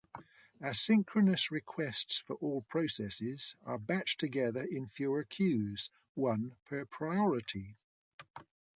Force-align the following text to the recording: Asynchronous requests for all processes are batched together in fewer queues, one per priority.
Asynchronous 0.63 1.51
requests 1.51 2.17
for 2.21 2.35
all 2.37 2.63
processes 2.63 3.55
are 3.67 3.77
batched 3.77 4.17
together 4.17 4.63
in 4.63 4.87
fewer 4.89 5.23
queues, 5.23 5.91
one 6.15 6.55
per 6.65 6.85
priority. 6.85 7.75